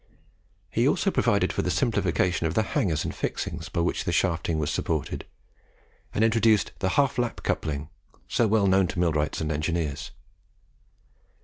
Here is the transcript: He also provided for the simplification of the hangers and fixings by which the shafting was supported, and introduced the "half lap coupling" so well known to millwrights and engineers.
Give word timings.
He 0.71 0.87
also 0.87 1.11
provided 1.11 1.53
for 1.53 1.61
the 1.61 1.69
simplification 1.69 2.47
of 2.47 2.55
the 2.55 2.63
hangers 2.63 3.05
and 3.05 3.13
fixings 3.13 3.69
by 3.69 3.81
which 3.81 4.03
the 4.03 4.11
shafting 4.11 4.57
was 4.57 4.71
supported, 4.71 5.27
and 6.11 6.23
introduced 6.23 6.71
the 6.79 6.89
"half 6.97 7.19
lap 7.19 7.41
coupling" 7.43 7.87
so 8.27 8.47
well 8.47 8.65
known 8.65 8.87
to 8.87 8.99
millwrights 8.99 9.41
and 9.41 9.51
engineers. 9.51 10.09